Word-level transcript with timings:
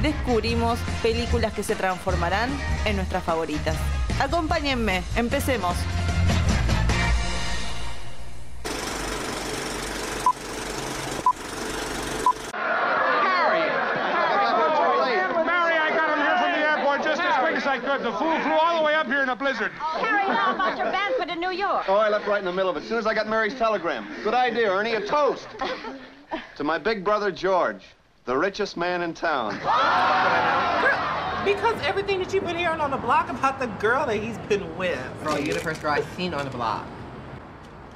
descubrimos 0.00 0.78
películas 1.02 1.52
que 1.52 1.62
se 1.62 1.74
transformarán 1.74 2.50
en 2.84 2.96
nuestras 2.96 3.22
favoritas. 3.22 3.76
Acompáñenme, 4.20 5.02
empecemos. 5.16 5.76
Mary, 15.44 15.76
I 15.76 15.90
got 15.94 16.10
him 16.10 16.20
here 16.22 16.38
from 16.38 16.52
the 16.52 16.58
airport 16.58 17.02
just 17.02 17.20
as 17.20 17.36
quick 17.40 17.56
as 17.56 17.66
I 17.66 17.78
could. 17.78 18.02
The 18.02 18.12
fool 18.12 18.38
flew 18.40 18.52
all 18.52 18.78
the 18.78 18.84
way 18.84 18.94
up 18.94 19.06
here 19.06 19.22
in 19.22 19.28
a 19.28 19.36
blizzard. 19.36 19.72
Harry, 19.72 20.24
how 20.24 20.54
about 20.54 20.78
your 20.78 20.86
Banford 20.86 21.30
in 21.32 21.40
New 21.40 21.50
York? 21.50 21.84
Oh, 21.88 21.96
I 21.96 22.08
left 22.08 22.26
right 22.26 22.38
in 22.38 22.44
the 22.44 22.52
middle 22.52 22.70
of 22.70 22.76
it. 22.76 22.82
As 22.82 22.88
soon 22.88 22.98
as 22.98 23.06
I 23.06 23.14
got 23.14 23.28
Mary's 23.28 23.54
telegram. 23.54 24.06
Good 24.22 24.34
idea, 24.34 24.70
Ernie. 24.70 24.94
A 24.94 25.00
toast. 25.00 25.48
to 26.56 26.64
my 26.64 26.78
big 26.78 27.04
brother, 27.04 27.30
George, 27.30 27.82
the 28.24 28.36
richest 28.36 28.76
man 28.76 29.02
in 29.02 29.14
town. 29.14 29.58
Because 31.44 31.74
everything 31.82 32.20
that 32.20 32.32
you've 32.32 32.44
been 32.44 32.56
hearing 32.56 32.80
on 32.80 32.92
the 32.92 32.96
block 32.96 33.28
about 33.28 33.58
the 33.58 33.66
girl 33.66 34.06
that 34.06 34.16
he's 34.16 34.38
been 34.48 34.76
with. 34.76 35.00
Bro, 35.24 35.38
you're 35.38 35.54
the 35.54 35.60
first 35.60 35.82
girl 35.82 35.90
I've 35.90 36.06
seen 36.14 36.34
on 36.34 36.44
the 36.44 36.52
block. 36.52 36.86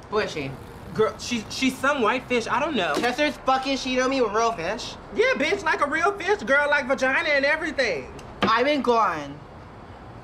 Who 0.09 0.19
is 0.19 0.31
she? 0.31 0.51
Girl, 0.93 1.17
she, 1.17 1.45
she's 1.49 1.77
some 1.77 2.01
white 2.01 2.27
fish. 2.27 2.45
I 2.45 2.59
don't 2.59 2.75
know. 2.75 2.93
Chester's 2.95 3.37
fucking 3.37 3.77
she 3.77 4.01
on 4.01 4.09
me 4.09 4.19
with 4.19 4.33
real 4.33 4.51
fish. 4.51 4.95
Yeah, 5.15 5.31
bitch, 5.35 5.63
like 5.63 5.79
a 5.79 5.87
real 5.87 6.11
fish. 6.17 6.39
Girl, 6.43 6.69
like 6.69 6.87
vagina 6.87 7.29
and 7.29 7.45
everything. 7.45 8.13
I've 8.41 8.65
been 8.65 8.81
gone 8.81 9.39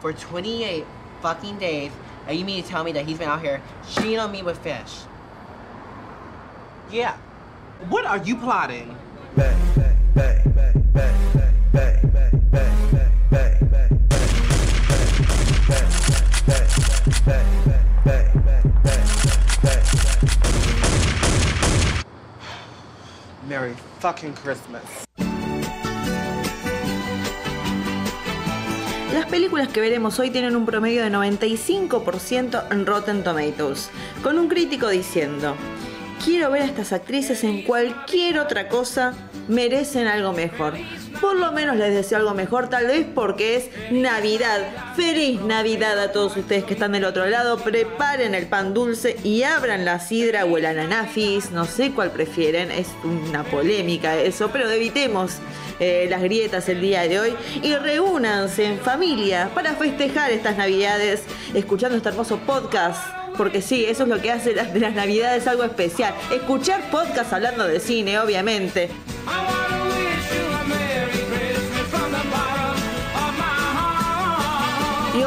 for 0.01 0.11
28 0.11 0.83
fucking 1.21 1.59
days, 1.59 1.93
and 2.27 2.37
you 2.37 2.43
mean 2.43 2.61
to 2.61 2.67
tell 2.69 2.83
me 2.83 2.91
that 2.91 3.05
he's 3.05 3.19
been 3.19 3.29
out 3.29 3.41
here 3.41 3.61
cheating 3.89 4.19
on 4.19 4.33
me 4.33 4.43
with 4.43 4.57
fish? 4.57 5.03
Yeah. 6.91 7.15
What 7.87 8.05
are 8.05 8.17
you 8.17 8.35
plotting? 8.35 8.97
Merry 23.47 23.73
fucking 23.99 24.33
Christmas. 24.33 24.83
Las 29.13 29.25
películas 29.27 29.67
que 29.67 29.79
veremos 29.79 30.19
hoy 30.19 30.31
tienen 30.31 30.55
un 30.55 30.65
promedio 30.65 31.03
de 31.03 31.11
95% 31.11 32.71
en 32.71 32.85
Rotten 32.85 33.23
Tomatoes, 33.23 33.89
con 34.23 34.39
un 34.39 34.47
crítico 34.47 34.89
diciendo, 34.89 35.55
quiero 36.23 36.51
ver 36.51 36.63
a 36.63 36.65
estas 36.65 36.93
actrices 36.93 37.43
en 37.43 37.63
cualquier 37.63 38.39
otra 38.39 38.69
cosa, 38.69 39.13
merecen 39.47 40.07
algo 40.07 40.33
mejor. 40.33 40.73
Por 41.19 41.35
lo 41.35 41.51
menos 41.51 41.77
les 41.77 41.93
deseo 41.93 42.17
algo 42.17 42.33
mejor, 42.33 42.69
tal 42.69 42.87
vez 42.87 43.05
porque 43.13 43.55
es 43.55 43.69
Navidad. 43.91 44.59
Feliz 44.95 45.41
Navidad 45.41 45.99
a 45.99 46.11
todos 46.11 46.35
ustedes 46.35 46.63
que 46.63 46.73
están 46.73 46.93
del 46.93 47.05
otro 47.05 47.25
lado. 47.25 47.57
Preparen 47.57 48.35
el 48.35 48.47
pan 48.47 48.73
dulce 48.73 49.17
y 49.23 49.43
abran 49.43 49.85
la 49.85 49.99
sidra 49.99 50.45
o 50.45 50.57
el 50.57 50.65
ananafis. 50.65 51.51
No 51.51 51.65
sé 51.65 51.91
cuál 51.91 52.11
prefieren, 52.11 52.71
es 52.71 52.87
una 53.03 53.43
polémica 53.43 54.17
eso, 54.17 54.49
pero 54.51 54.69
evitemos 54.69 55.37
eh, 55.79 56.07
las 56.09 56.21
grietas 56.21 56.67
el 56.69 56.81
día 56.81 57.07
de 57.07 57.19
hoy 57.19 57.35
y 57.61 57.75
reúnanse 57.75 58.65
en 58.65 58.79
familia 58.79 59.49
para 59.53 59.75
festejar 59.75 60.31
estas 60.31 60.57
Navidades 60.57 61.23
escuchando 61.53 61.97
este 61.97 62.09
hermoso 62.09 62.37
podcast. 62.37 63.22
Porque 63.37 63.61
sí, 63.61 63.85
eso 63.85 64.03
es 64.03 64.09
lo 64.09 64.21
que 64.21 64.31
hace 64.31 64.53
de 64.53 64.79
las 64.79 64.93
Navidades 64.93 65.47
algo 65.47 65.63
especial. 65.63 66.13
Escuchar 66.31 66.89
podcast 66.91 67.33
hablando 67.33 67.65
de 67.65 67.79
cine, 67.79 68.19
obviamente. 68.19 68.89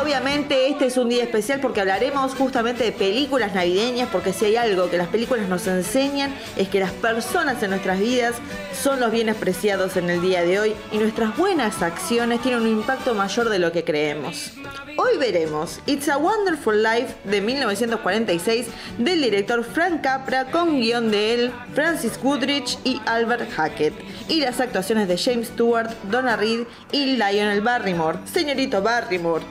Obviamente 0.07 0.69
este 0.69 0.87
es 0.87 0.97
un 0.99 1.09
día 1.09 1.25
especial 1.25 1.59
porque 1.59 1.81
hablaremos 1.81 2.33
justamente 2.37 2.85
de 2.85 2.93
películas 2.93 3.57
navideñas, 3.57 4.09
porque 4.13 4.33
si 4.33 4.45
hay 4.45 4.55
algo 4.55 4.89
que 4.89 4.99
las 4.99 5.09
películas 5.09 5.49
nos 5.49 5.67
enseñan 5.67 6.33
es 6.57 6.69
que 6.69 6.79
las 6.79 6.93
personas 6.93 7.61
en 7.65 7.71
nuestras 7.71 7.99
vidas 7.99 8.37
son 8.73 9.01
los 9.01 9.11
bienes 9.11 9.35
preciados 9.35 9.97
en 9.97 10.09
el 10.09 10.23
día 10.23 10.43
de 10.43 10.61
hoy 10.61 10.75
y 10.93 10.99
nuestras 10.99 11.37
buenas 11.37 11.83
acciones 11.83 12.41
tienen 12.41 12.61
un 12.61 12.69
impacto 12.69 13.17
mayor 13.17 13.49
de 13.49 13.59
lo 13.59 13.73
que 13.73 13.83
creemos. 13.83 14.53
Hoy 14.97 15.19
veremos 15.19 15.81
It's 15.87 16.09
a 16.09 16.17
Wonderful 16.17 16.83
Life 16.83 17.17
de 17.25 17.41
1946 17.41 18.69
del 18.99 19.21
director 19.21 19.65
Frank 19.65 20.03
Capra 20.03 20.47
con 20.47 20.81
guion 20.81 21.11
de 21.11 21.35
él, 21.35 21.53
Francis 21.75 22.19
Goodrich 22.23 22.79
y 22.85 23.01
Albert 23.07 23.51
Hackett 23.51 23.93
y 24.29 24.41
las 24.41 24.61
actuaciones 24.61 25.09
de 25.09 25.19
James 25.19 25.49
Stewart, 25.49 25.91
Donna 26.11 26.37
Reed 26.37 26.67
y 26.93 27.17
Lionel 27.17 27.61
Barrymore, 27.61 28.21
señorito 28.33 28.81
Barrymore. 28.81 29.45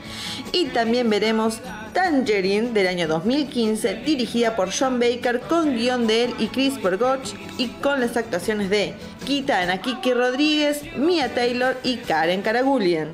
Y 0.55 0.67
también 0.67 1.09
veremos 1.09 1.59
Tangerine 1.91 2.69
del 2.69 2.87
año 2.87 3.09
2015 3.09 3.95
dirigida 4.05 4.55
por 4.55 4.69
John 4.71 5.01
Baker 5.01 5.41
con 5.41 5.75
guion 5.75 6.07
de 6.07 6.23
él 6.23 6.33
y 6.39 6.47
Chris 6.47 6.81
Bergoch 6.81 7.27
y 7.57 7.67
con 7.67 7.99
las 7.99 8.15
actuaciones 8.15 8.69
de 8.69 8.93
Kitana 9.25 9.81
Kiki 9.81 10.13
Rodríguez, 10.13 10.81
Mia 10.95 11.35
Taylor 11.35 11.75
y 11.83 11.97
Karen 11.97 12.41
Karagulian. 12.41 13.13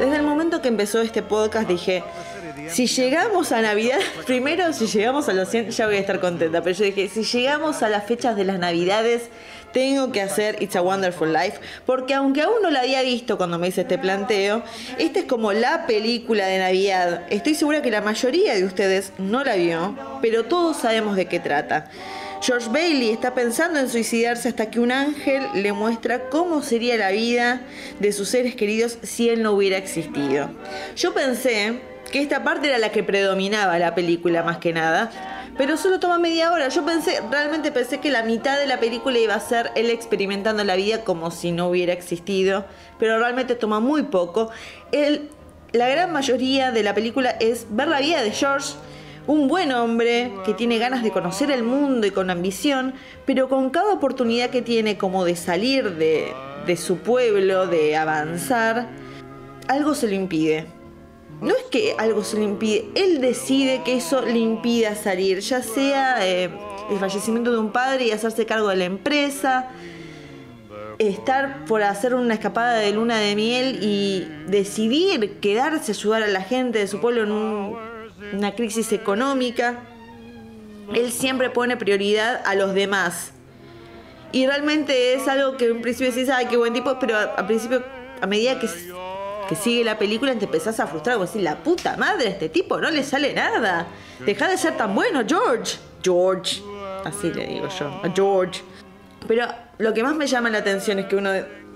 Desde 0.00 0.16
el 0.16 0.24
momento 0.24 0.60
que 0.60 0.66
empezó 0.66 1.00
este 1.02 1.22
podcast 1.22 1.68
dije, 1.68 2.02
si 2.68 2.88
llegamos 2.88 3.52
a 3.52 3.62
Navidad, 3.62 4.00
primero 4.26 4.72
si 4.72 4.88
llegamos 4.88 5.28
a 5.28 5.34
los 5.34 5.50
100 5.50 5.70
ya 5.70 5.86
voy 5.86 5.96
a 5.96 6.00
estar 6.00 6.18
contenta, 6.18 6.62
pero 6.62 6.74
yo 6.74 6.84
dije, 6.86 7.08
si 7.08 7.22
llegamos 7.22 7.84
a 7.84 7.88
las 7.88 8.06
fechas 8.06 8.34
de 8.34 8.42
las 8.42 8.58
Navidades, 8.58 9.28
tengo 9.72 10.12
que 10.12 10.20
hacer 10.20 10.62
It's 10.62 10.76
a 10.76 10.82
Wonderful 10.82 11.32
Life, 11.32 11.58
porque 11.86 12.14
aunque 12.14 12.42
aún 12.42 12.62
no 12.62 12.70
la 12.70 12.80
había 12.80 13.02
visto 13.02 13.36
cuando 13.36 13.58
me 13.58 13.68
hice 13.68 13.82
este 13.82 13.98
planteo, 13.98 14.62
esta 14.98 15.20
es 15.20 15.24
como 15.26 15.52
la 15.52 15.86
película 15.86 16.46
de 16.46 16.58
Navidad. 16.58 17.22
Estoy 17.30 17.54
segura 17.54 17.82
que 17.82 17.90
la 17.90 18.00
mayoría 18.00 18.54
de 18.54 18.64
ustedes 18.64 19.12
no 19.18 19.44
la 19.44 19.56
vio, 19.56 19.96
pero 20.22 20.44
todos 20.44 20.76
sabemos 20.76 21.16
de 21.16 21.26
qué 21.26 21.40
trata. 21.40 21.90
George 22.42 22.70
Bailey 22.70 23.10
está 23.10 23.34
pensando 23.34 23.78
en 23.78 23.90
suicidarse 23.90 24.48
hasta 24.48 24.70
que 24.70 24.80
un 24.80 24.92
ángel 24.92 25.42
le 25.54 25.74
muestra 25.74 26.30
cómo 26.30 26.62
sería 26.62 26.96
la 26.96 27.10
vida 27.10 27.60
de 27.98 28.12
sus 28.12 28.30
seres 28.30 28.54
queridos 28.54 28.96
si 29.02 29.28
él 29.28 29.42
no 29.42 29.52
hubiera 29.52 29.76
existido. 29.76 30.48
Yo 30.96 31.12
pensé 31.12 31.80
que 32.10 32.22
esta 32.22 32.42
parte 32.42 32.68
era 32.68 32.78
la 32.78 32.90
que 32.90 33.02
predominaba 33.02 33.78
la 33.78 33.94
película 33.94 34.42
más 34.42 34.56
que 34.56 34.72
nada, 34.72 35.10
pero 35.60 35.76
solo 35.76 36.00
toma 36.00 36.18
media 36.18 36.52
hora. 36.52 36.68
Yo 36.70 36.86
pensé, 36.86 37.20
realmente 37.30 37.70
pensé 37.70 38.00
que 38.00 38.10
la 38.10 38.22
mitad 38.22 38.58
de 38.58 38.66
la 38.66 38.80
película 38.80 39.18
iba 39.18 39.34
a 39.34 39.40
ser 39.40 39.70
él 39.74 39.90
experimentando 39.90 40.64
la 40.64 40.74
vida 40.74 41.04
como 41.04 41.30
si 41.30 41.52
no 41.52 41.68
hubiera 41.68 41.92
existido, 41.92 42.64
pero 42.98 43.18
realmente 43.18 43.54
toma 43.56 43.78
muy 43.78 44.04
poco. 44.04 44.48
El- 44.90 45.28
la 45.72 45.86
gran 45.86 46.14
mayoría 46.14 46.72
de 46.72 46.82
la 46.82 46.94
película 46.94 47.28
es 47.40 47.66
ver 47.68 47.88
la 47.88 48.00
vida 48.00 48.22
de 48.22 48.30
George 48.30 48.72
un 49.26 49.48
buen 49.48 49.70
hombre 49.72 50.32
que 50.46 50.54
tiene 50.54 50.78
ganas 50.78 51.02
de 51.02 51.10
conocer 51.10 51.50
el 51.50 51.62
mundo 51.62 52.06
y 52.06 52.10
con 52.10 52.30
ambición, 52.30 52.94
pero 53.26 53.50
con 53.50 53.68
cada 53.68 53.92
oportunidad 53.92 54.48
que 54.48 54.62
tiene 54.62 54.96
como 54.96 55.26
de 55.26 55.36
salir 55.36 55.90
de, 55.96 56.32
de 56.66 56.76
su 56.78 56.96
pueblo, 57.00 57.66
de 57.66 57.98
avanzar, 57.98 58.86
algo 59.68 59.94
se 59.94 60.08
lo 60.08 60.14
impide. 60.14 60.79
No 61.40 61.54
es 61.56 61.62
que 61.70 61.94
algo 61.98 62.22
se 62.22 62.36
le 62.38 62.44
impide, 62.44 62.86
él 62.94 63.20
decide 63.20 63.82
que 63.82 63.96
eso 63.96 64.20
le 64.20 64.38
impida 64.38 64.94
salir, 64.94 65.40
ya 65.40 65.62
sea 65.62 66.26
eh, 66.26 66.50
el 66.90 66.98
fallecimiento 66.98 67.50
de 67.50 67.58
un 67.58 67.72
padre 67.72 68.04
y 68.06 68.10
hacerse 68.10 68.44
cargo 68.44 68.68
de 68.68 68.76
la 68.76 68.84
empresa, 68.84 69.70
estar 70.98 71.64
por 71.64 71.82
hacer 71.82 72.14
una 72.14 72.34
escapada 72.34 72.74
de 72.74 72.92
luna 72.92 73.16
de 73.18 73.34
miel 73.34 73.78
y 73.82 74.28
decidir 74.48 75.38
quedarse 75.40 75.92
a 75.92 75.94
ayudar 75.94 76.22
a 76.24 76.26
la 76.26 76.42
gente 76.42 76.78
de 76.78 76.86
su 76.86 77.00
pueblo 77.00 77.22
en 77.22 77.32
un- 77.32 77.76
una 78.34 78.54
crisis 78.54 78.92
económica. 78.92 79.78
Él 80.94 81.10
siempre 81.10 81.48
pone 81.48 81.76
prioridad 81.78 82.42
a 82.44 82.54
los 82.54 82.74
demás. 82.74 83.32
Y 84.32 84.46
realmente 84.46 85.14
es 85.14 85.26
algo 85.26 85.56
que 85.56 85.68
en 85.68 85.80
principio 85.80 86.12
decís, 86.12 86.28
ay, 86.28 86.46
qué 86.46 86.56
buen 86.58 86.74
tipo, 86.74 86.98
pero 87.00 87.16
a- 87.16 87.22
al 87.36 87.46
principio, 87.46 87.82
a 88.20 88.26
medida 88.26 88.58
que, 88.60 88.68
que 89.50 89.56
sigue 89.56 89.84
la 89.84 89.98
película, 89.98 90.32
te 90.36 90.44
empezás 90.46 90.78
a 90.80 90.86
frustrar, 90.86 91.18
vos 91.18 91.30
decís, 91.32 91.42
la 91.42 91.56
puta 91.56 91.96
madre, 91.96 92.28
a 92.28 92.30
este 92.30 92.48
tipo 92.48 92.80
no 92.80 92.88
le 92.90 93.02
sale 93.02 93.34
nada. 93.34 93.88
Deja 94.24 94.48
de 94.48 94.56
ser 94.56 94.76
tan 94.76 94.94
bueno, 94.94 95.22
George. 95.26 95.76
George. 96.02 96.62
Así 97.04 97.32
le 97.32 97.46
digo 97.46 97.68
yo, 97.78 97.86
a 98.04 98.08
George. 98.14 98.62
Pero 99.26 99.46
lo 99.78 99.92
que 99.92 100.04
más 100.04 100.14
me 100.14 100.26
llama 100.28 100.50
la 100.50 100.58
atención 100.58 101.00
es 101.00 101.06
que 101.06 101.16
uno, 101.16 101.30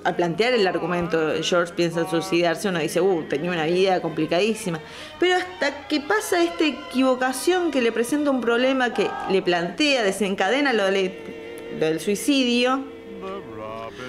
al 0.05 0.17
plantear 0.17 0.53
el 0.53 0.65
argumento, 0.69 1.19
George 1.43 1.73
piensa 1.75 2.03
en 2.03 2.09
suicidarse, 2.11 2.69
uno 2.69 2.79
dice, 2.79 3.01
uh, 3.01 3.23
tenía 3.25 3.51
una 3.51 3.65
vida 3.67 4.01
complicadísima. 4.01 4.79
Pero 5.19 5.35
hasta 5.35 5.89
que 5.89 6.01
pasa 6.01 6.43
esta 6.45 6.65
equivocación 6.65 7.73
que 7.73 7.83
le 7.83 7.91
presenta 7.91 8.31
un 8.31 8.41
problema 8.41 8.95
que 8.95 9.11
le 9.31 9.43
plantea, 9.43 10.05
desencadena 10.05 10.73
lo, 10.73 10.85
de- 10.91 11.75
lo 11.81 11.87
del 11.87 11.99
suicidio, 11.99 12.85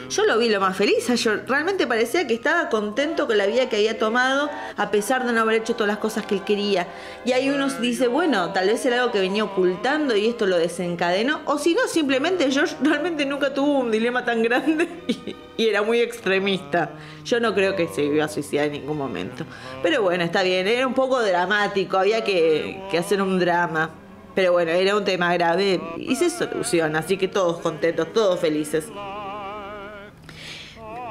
yo 0.10 0.26
lo 0.26 0.38
vi 0.38 0.50
lo 0.50 0.60
más 0.60 0.78
feliz. 0.78 1.08
Realmente 1.48 1.88
parecía 1.88 2.28
que 2.28 2.34
estaba 2.34 2.70
contento 2.70 3.28
con 3.28 3.38
la 3.38 3.46
vida 3.46 3.70
que 3.70 3.78
había 3.78 3.98
tomado, 3.98 4.50
a 4.78 4.92
pesar 4.92 5.26
de 5.26 5.34
no 5.34 5.42
haber 5.42 5.62
hecho 5.62 5.74
todas 5.74 5.88
las 5.88 5.98
cosas 5.98 6.26
que 6.26 6.36
él 6.36 6.44
quería. 6.44 6.88
Y 7.26 7.32
ahí 7.32 7.50
uno 7.50 7.68
dice, 7.70 8.08
bueno, 8.08 8.52
tal 8.54 8.68
vez 8.68 8.86
era 8.86 9.02
algo 9.02 9.12
que 9.12 9.20
venía 9.20 9.44
ocultando 9.44 10.16
y 10.16 10.28
esto 10.28 10.46
lo 10.46 10.58
desencadenó. 10.58 11.42
O 11.46 11.58
si 11.58 11.74
no, 11.74 11.88
simplemente 11.88 12.52
George 12.52 12.76
realmente 12.82 13.26
nunca 13.26 13.54
tuvo 13.54 13.80
un 13.80 13.92
dilema 13.92 14.24
tan 14.26 14.44
grande 14.44 14.88
y, 15.08 15.36
y 15.58 15.68
era 15.68 15.82
muy 15.82 16.00
extremista. 16.00 16.92
Yo 17.24 17.40
no 17.40 17.54
creo 17.54 17.76
que 17.76 17.88
se 17.88 18.04
iba 18.04 18.26
a 18.26 18.30
suicidar 18.30 18.68
en 18.68 18.74
ningún 18.74 18.98
momento. 18.98 19.46
Pero 19.82 20.02
bueno, 20.02 20.24
está 20.24 20.44
bien, 20.44 20.68
era 20.68 20.86
un 20.86 20.94
poco 20.94 21.22
dramático, 21.22 21.98
había 21.98 22.24
que, 22.24 22.82
que 22.92 22.98
hacer 22.98 23.22
un 23.22 23.40
drama. 23.40 23.90
Pero 24.36 24.52
bueno, 24.52 24.72
era 24.72 24.98
un 24.98 25.06
tema 25.06 25.34
grave 25.34 25.80
y 25.98 26.14
se 26.18 26.30
soluciona, 26.30 27.00
así 27.00 27.16
que 27.16 27.30
todos 27.30 27.60
contentos, 27.60 28.12
todos 28.12 28.38
felices 28.38 28.92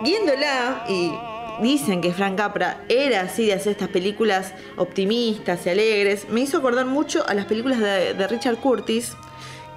viéndola 0.02 0.84
y 0.88 1.12
dicen 1.60 2.00
que 2.00 2.12
Frank 2.12 2.36
Capra 2.36 2.84
era 2.88 3.22
así 3.22 3.46
de 3.46 3.54
hacer 3.54 3.72
estas 3.72 3.88
películas 3.88 4.52
optimistas 4.76 5.66
y 5.66 5.70
alegres, 5.70 6.28
me 6.28 6.40
hizo 6.40 6.58
acordar 6.58 6.86
mucho 6.86 7.26
a 7.26 7.34
las 7.34 7.46
películas 7.46 7.78
de, 7.78 8.26
Richard 8.28 8.56
Curtis. 8.56 9.12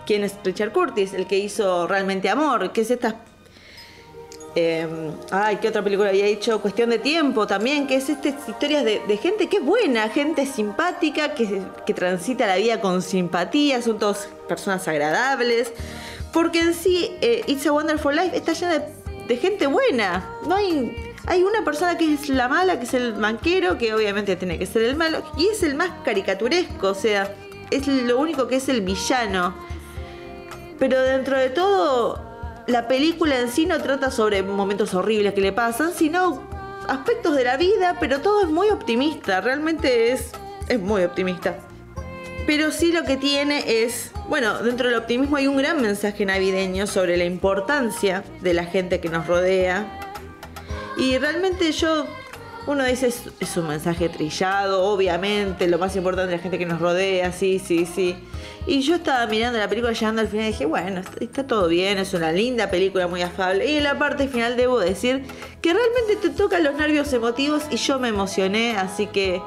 ¿Quién 0.05 0.23
es 0.23 0.35
Richard 0.43 0.71
Curtis? 0.71 1.13
El 1.13 1.27
que 1.27 1.37
hizo 1.37 1.87
Realmente 1.87 2.29
Amor, 2.29 2.71
que 2.71 2.81
es 2.81 2.91
estas... 2.91 3.15
eh, 4.55 4.87
ay, 5.31 5.57
¿qué 5.57 5.67
otra 5.67 5.83
película 5.83 6.09
había 6.09 6.25
hecho? 6.25 6.61
Cuestión 6.61 6.89
de 6.89 6.99
tiempo 6.99 7.45
también, 7.45 7.87
que 7.87 7.95
es 7.95 8.09
estas 8.09 8.47
historias 8.47 8.85
de, 8.85 9.17
gente 9.17 9.47
que 9.47 9.57
es 9.57 9.63
buena, 9.63 10.09
gente 10.09 10.45
simpática, 10.45 11.33
que, 11.33 11.61
que 11.85 11.93
transita 11.93 12.47
la 12.47 12.55
vida 12.55 12.79
con 12.79 13.01
simpatía, 13.01 13.81
son 13.81 13.99
todas 13.99 14.29
personas 14.47 14.87
agradables. 14.87 15.73
Porque 16.31 16.59
en 16.59 16.73
sí, 16.73 17.11
eh, 17.21 17.41
It's 17.47 17.65
a 17.65 17.71
Wonderful 17.71 18.15
Life 18.15 18.35
está 18.35 18.53
llena 18.53 18.79
de, 18.79 18.96
de 19.27 19.37
gente 19.37 19.67
buena. 19.67 20.27
No 20.47 20.55
hay, 20.55 21.13
hay 21.25 21.43
una 21.43 21.63
persona 21.63 21.97
que 21.97 22.13
es 22.13 22.29
la 22.29 22.47
mala, 22.47 22.79
que 22.79 22.85
es 22.85 22.93
el 22.93 23.13
banquero, 23.13 23.77
que 23.77 23.93
obviamente 23.93 24.35
tiene 24.35 24.57
que 24.57 24.65
ser 24.65 24.83
el 24.83 24.95
malo, 24.95 25.23
y 25.37 25.47
es 25.47 25.63
el 25.63 25.75
más 25.75 25.89
caricaturesco, 26.03 26.89
o 26.89 26.95
sea, 26.95 27.33
es 27.69 27.87
lo 27.87 28.17
único 28.19 28.47
que 28.47 28.57
es 28.57 28.69
el 28.69 28.81
villano. 28.81 29.55
Pero 30.79 31.01
dentro 31.01 31.37
de 31.37 31.49
todo, 31.49 32.21
la 32.67 32.87
película 32.87 33.39
en 33.39 33.49
sí 33.49 33.65
no 33.65 33.81
trata 33.81 34.11
sobre 34.11 34.43
momentos 34.43 34.93
horribles 34.93 35.33
que 35.33 35.41
le 35.41 35.51
pasan, 35.51 35.93
sino 35.93 36.43
aspectos 36.87 37.35
de 37.35 37.43
la 37.43 37.57
vida, 37.57 37.97
pero 37.99 38.21
todo 38.21 38.41
es 38.41 38.47
muy 38.47 38.69
optimista, 38.69 39.41
realmente 39.41 40.11
es, 40.11 40.31
es 40.67 40.79
muy 40.79 41.03
optimista. 41.03 41.57
Pero 42.47 42.71
sí 42.71 42.93
lo 42.93 43.03
que 43.03 43.17
tiene 43.17 43.83
es, 43.83 44.11
bueno, 44.29 44.59
dentro 44.59 44.87
del 44.87 44.97
optimismo 44.97 45.35
hay 45.35 45.47
un 45.47 45.57
gran 45.57 45.81
mensaje 45.81 46.25
navideño 46.25 46.87
sobre 46.87 47.17
la 47.17 47.25
importancia 47.25 48.23
de 48.41 48.53
la 48.53 48.63
gente 48.63 49.01
que 49.01 49.09
nos 49.09 49.27
rodea. 49.27 49.85
Y 50.95 51.17
realmente 51.17 51.73
yo, 51.73 52.07
uno 52.65 52.85
dice, 52.85 53.13
es, 53.41 53.57
un 53.57 53.67
mensaje 53.67 54.07
trillado, 54.07 54.85
obviamente, 54.85 55.67
lo 55.67 55.77
más 55.77 55.97
importante 55.97 56.33
es 56.33 56.39
la 56.39 56.41
gente 56.41 56.57
que 56.57 56.65
nos 56.65 56.79
rodea, 56.79 57.33
sí, 57.33 57.59
sí, 57.59 57.85
sí. 57.85 58.15
Y 58.65 58.79
yo 58.79 58.95
estaba 58.95 59.27
mirando 59.27 59.59
la 59.59 59.67
película 59.67 59.91
llegando 59.91 60.21
al 60.21 60.29
final 60.29 60.45
y 60.45 60.51
dije, 60.51 60.65
bueno, 60.65 61.01
está, 61.01 61.21
está 61.21 61.45
todo 61.45 61.67
bien, 61.67 61.97
es 61.97 62.13
una 62.13 62.31
linda 62.31 62.69
película, 62.69 63.07
muy 63.07 63.23
afable. 63.23 63.69
Y 63.69 63.75
en 63.75 63.83
la 63.83 63.99
parte 63.99 64.29
final 64.29 64.55
debo 64.55 64.79
decir 64.79 65.21
que 65.61 65.73
realmente 65.73 66.15
te 66.15 66.29
tocan 66.29 66.63
los 66.63 66.75
nervios 66.75 67.11
emotivos 67.11 67.63
y 67.69 67.75
yo 67.75 67.99
me 67.99 68.07
emocioné, 68.07 68.77
así 68.77 69.07
que 69.07 69.41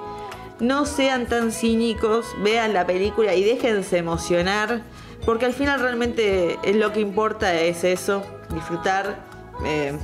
no 0.60 0.86
sean 0.86 1.26
tan 1.26 1.52
cínicos, 1.52 2.26
vean 2.42 2.72
la 2.72 2.86
película 2.86 3.34
y 3.34 3.42
déjense 3.42 3.98
emocionar, 3.98 4.82
porque 5.24 5.46
al 5.46 5.54
final 5.54 5.80
realmente 5.80 6.58
lo 6.74 6.92
que 6.92 7.00
importa 7.00 7.54
es 7.54 7.84
eso, 7.84 8.22
disfrutar 8.54 9.24
eh, 9.64 9.96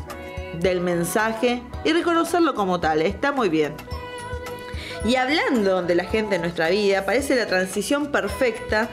del 0.61 0.81
mensaje 0.81 1.63
y 1.85 1.93
reconocerlo 1.93 2.55
como 2.55 2.81
tal, 2.81 3.03
está 3.03 3.33
muy 3.33 3.49
bien. 3.49 3.75
Y 5.05 5.17
hablando 5.17 5.83
de 5.83 5.95
la 5.95 6.05
gente 6.05 6.37
en 6.37 6.43
nuestra 6.43 6.69
vida, 6.69 7.05
parece 7.05 7.37
la 7.37 7.47
transición 7.47 8.07
perfecta 8.07 8.89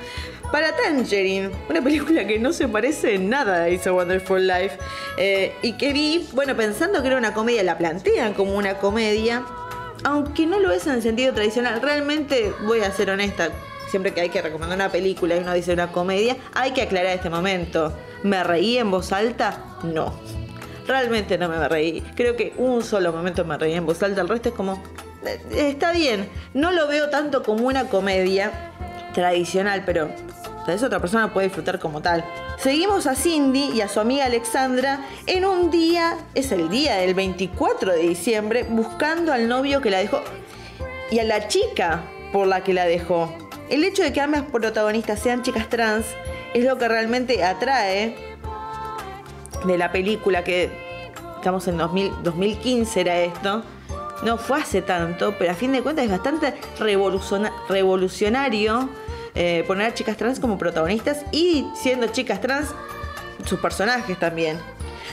para 0.52 0.76
Tangerine, 0.76 1.50
una 1.68 1.82
película 1.82 2.28
que 2.28 2.38
no 2.38 2.54
se 2.54 2.68
parece 2.68 3.16
en 3.16 3.30
nada 3.30 3.64
a 3.64 3.70
It's 3.70 3.88
a 3.88 3.94
Wonderful 3.94 4.46
Life 4.46 4.78
eh, 5.18 5.56
y 5.64 5.74
que 5.74 5.94
vi, 5.94 6.30
bueno, 6.34 6.56
pensando 6.56 7.02
que 7.02 7.08
era 7.08 7.18
una 7.18 7.34
comedia, 7.34 7.64
la 7.64 7.78
plantean 7.78 8.36
como 8.36 8.56
una 8.56 8.78
comedia, 8.78 9.44
aunque 10.04 10.46
no 10.46 10.60
lo 10.60 10.72
es 10.72 10.86
en 10.88 10.94
el 10.94 11.02
sentido 11.02 11.34
tradicional, 11.34 11.82
realmente 11.82 12.54
voy 12.66 12.82
a 12.82 12.92
ser 12.92 13.10
honesta, 13.10 13.50
siempre 13.90 14.14
que 14.14 14.22
hay 14.22 14.30
que 14.30 14.42
recomendar 14.42 14.78
una 14.78 14.90
película 14.90 15.36
y 15.36 15.40
uno 15.40 15.54
dice 15.54 15.74
una 15.74 15.92
comedia, 15.92 16.38
hay 16.54 16.72
que 16.72 16.82
aclarar 16.82 17.14
este 17.14 17.30
momento. 17.30 17.94
¿Me 18.24 18.44
reí 18.44 18.78
en 18.78 18.90
voz 18.92 19.12
alta? 19.12 19.78
No. 19.84 20.14
Realmente 20.88 21.38
no 21.38 21.48
me 21.48 21.68
reí. 21.70 22.02
Creo 22.16 22.36
que 22.36 22.54
un 22.58 22.84
solo 22.84 23.12
momento 23.14 23.46
me 23.46 23.58
reí 23.58 23.74
en 23.74 23.86
voz 23.86 24.02
alta, 24.04 24.22
el 24.22 24.30
resto 24.30 24.50
es 24.50 24.56
como... 24.56 24.82
eh, 25.26 25.40
Está 25.52 25.92
bien, 25.94 26.28
no 26.54 26.72
lo 26.72 26.88
veo 26.88 27.10
tanto 27.10 27.44
como 27.44 27.68
una 27.68 27.86
comedia 27.86 28.72
tradicional, 29.14 29.84
pero 29.86 30.10
tal 30.66 30.76
vez 30.76 30.84
otra 30.84 31.00
persona 31.00 31.34
puede 31.34 31.48
disfrutar 31.48 31.80
como 31.80 32.02
tal. 32.02 32.24
Seguimos 32.58 33.08
a 33.08 33.16
Cindy 33.16 33.72
y 33.74 33.82
a 33.82 33.88
su 33.88 34.00
amiga 34.00 34.26
Alexandra 34.26 35.06
en 35.26 35.46
un 35.46 35.70
día, 35.72 36.18
es 36.36 36.52
el 36.52 36.70
día 36.70 36.96
del 36.96 37.14
24 37.14 37.92
de 37.94 38.00
diciembre, 38.00 38.64
buscando 38.70 39.34
al 39.34 39.48
novio 39.48 39.82
que 39.82 39.90
la 39.90 40.00
dejó 40.00 40.22
y 41.12 41.20
a 41.20 41.24
la 41.24 41.48
chica 41.48 42.04
por 42.32 42.48
la 42.48 42.64
que 42.64 42.74
la 42.74 42.86
dejó. 42.86 43.34
El 43.70 43.84
hecho 43.84 44.04
de 44.04 44.12
que 44.14 44.22
ambas 44.22 44.44
protagonistas 44.44 45.20
sean 45.20 45.42
chicas 45.42 45.70
trans 45.70 46.06
es 46.54 46.66
lo 46.66 46.78
que 46.78 46.88
realmente 46.88 47.44
atrae 47.44 48.16
de 49.66 49.78
la 49.78 49.92
película 49.92 50.44
que 50.44 50.70
estamos 51.38 51.68
en 51.68 51.78
2000 51.78 52.12
2015 52.24 53.02
era 53.02 53.18
esto. 53.20 53.64
No 54.24 54.38
fue 54.38 54.62
hace 54.62 54.82
tanto, 54.82 55.36
pero 55.38 55.52
a 55.52 55.54
fin 55.54 55.72
de 55.74 55.82
cuentas 55.82 56.06
es 56.06 56.12
bastante 56.12 56.54
revoluciona- 56.80 57.52
revolucionario 57.68 58.90
eh, 59.36 59.64
poner 59.68 59.88
a 59.88 59.94
chicas 59.94 60.18
trans 60.18 60.40
como 60.40 60.58
protagonistas 60.58 61.26
y 61.32 61.66
siendo 61.76 62.08
chicas 62.08 62.42
trans 62.42 62.70
sus 63.46 63.60
personajes 63.60 64.20
también. 64.20 64.58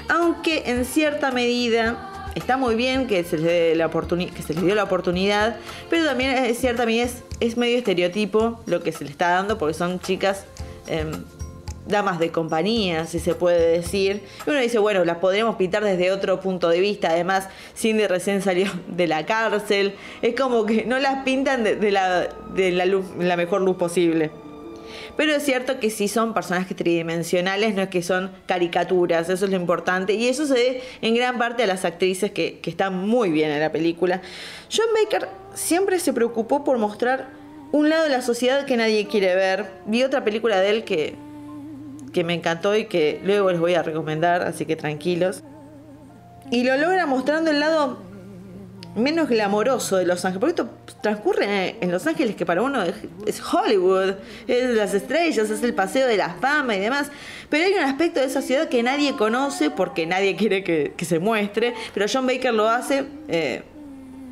Aunque 0.08 0.70
en 0.70 0.84
cierta 0.84 1.30
medida 1.30 2.30
está 2.34 2.56
muy 2.56 2.74
bien 2.74 3.06
que 3.06 3.24
se 3.24 3.38
les, 3.38 3.76
la 3.76 3.90
que 3.90 4.42
se 4.42 4.54
les 4.54 4.64
dio 4.64 4.74
la 4.74 4.84
oportunidad, 4.84 5.56
pero 5.88 6.04
también 6.04 6.36
en 6.36 6.54
cierta 6.54 6.86
medida 6.86 7.04
es, 7.04 7.22
es 7.40 7.56
medio 7.56 7.78
estereotipo 7.78 8.60
lo 8.66 8.82
que 8.82 8.92
se 8.92 9.04
le 9.04 9.10
está 9.10 9.30
dando 9.30 9.58
porque 9.58 9.74
son 9.74 10.00
chicas 10.00 10.44
em, 10.86 11.10
damas 11.86 12.18
de 12.18 12.30
compañía, 12.30 13.06
si 13.06 13.18
se 13.18 13.34
puede 13.34 13.78
decir. 13.78 14.22
Y 14.46 14.50
uno 14.50 14.60
dice, 14.60 14.78
bueno, 14.78 15.04
las 15.04 15.18
podríamos 15.18 15.56
pintar 15.56 15.84
desde 15.84 16.12
otro 16.12 16.40
punto 16.40 16.68
de 16.68 16.80
vista. 16.80 17.10
Además, 17.10 17.48
Cindy 17.76 18.06
recién 18.06 18.42
salió 18.42 18.66
de 18.88 19.06
la 19.06 19.26
cárcel. 19.26 19.94
Es 20.22 20.34
como 20.34 20.66
que 20.66 20.84
no 20.84 20.98
las 20.98 21.24
pintan 21.24 21.64
de, 21.64 21.90
la, 21.90 23.36
mejor 23.36 23.62
luz 23.62 23.76
posible. 23.76 24.30
Pero 25.16 25.32
es 25.34 25.42
cierto 25.42 25.78
que 25.80 25.90
sí 25.90 26.08
son 26.08 26.34
personajes 26.34 26.76
tridimensionales, 26.76 27.74
no 27.74 27.82
es 27.82 27.88
que 27.88 28.02
son 28.02 28.30
caricaturas, 28.46 29.28
eso 29.28 29.44
es 29.44 29.50
lo 29.50 29.56
importante. 29.56 30.14
Y 30.14 30.28
eso 30.28 30.46
se 30.46 30.54
debe 30.54 30.82
en 31.02 31.14
gran 31.14 31.38
parte 31.38 31.62
a 31.62 31.66
las 31.66 31.84
actrices 31.84 32.30
que, 32.30 32.58
que 32.60 32.70
están 32.70 33.06
muy 33.06 33.30
bien 33.30 33.50
en 33.50 33.60
la 33.60 33.70
película. 33.70 34.22
John 34.74 34.86
Baker 34.94 35.28
siempre 35.54 35.98
se 35.98 36.12
preocupó 36.12 36.64
por 36.64 36.78
mostrar 36.78 37.28
un 37.72 37.88
lado 37.88 38.04
de 38.04 38.10
la 38.10 38.22
sociedad 38.22 38.64
que 38.64 38.76
nadie 38.76 39.06
quiere 39.06 39.34
ver. 39.34 39.70
Vi 39.86 40.02
otra 40.02 40.24
película 40.24 40.60
de 40.60 40.70
él 40.70 40.84
que, 40.84 41.16
que 42.12 42.24
me 42.24 42.34
encantó 42.34 42.76
y 42.76 42.86
que 42.86 43.20
luego 43.24 43.50
les 43.50 43.60
voy 43.60 43.74
a 43.74 43.82
recomendar, 43.82 44.42
así 44.42 44.66
que 44.66 44.76
tranquilos. 44.76 45.42
Y 46.50 46.64
lo 46.64 46.76
logra 46.76 47.06
mostrando 47.06 47.50
el 47.50 47.60
lado 47.60 48.10
menos 48.96 49.28
glamoroso 49.28 49.98
de 49.98 50.06
Los 50.06 50.24
Ángeles, 50.24 50.40
porque 50.40 50.62
esto 50.62 50.70
transcurre 51.00 51.76
en 51.80 51.92
Los 51.92 52.06
Ángeles 52.06 52.34
que 52.34 52.44
para 52.44 52.62
uno 52.62 52.82
es, 52.82 53.40
Hollywood, 53.40 54.14
es 54.48 54.70
las 54.70 54.94
estrellas, 54.94 55.48
es 55.50 55.62
el 55.62 55.74
paseo 55.74 56.08
de 56.08 56.16
la 56.16 56.34
fama 56.40 56.74
y 56.74 56.80
demás, 56.80 57.10
pero 57.48 57.64
hay 57.64 57.74
un 57.74 57.84
aspecto 57.84 58.20
de 58.20 58.26
esa 58.26 58.42
ciudad 58.42 58.68
que 58.68 58.82
nadie 58.82 59.14
conoce 59.14 59.70
porque 59.70 60.06
nadie 60.06 60.36
quiere 60.36 60.64
que, 60.64 60.94
que 60.96 61.04
se 61.04 61.20
muestre, 61.20 61.74
pero 61.94 62.06
John 62.12 62.26
Baker 62.26 62.52
lo 62.52 62.68
hace 62.68 63.04
eh, 63.28 63.62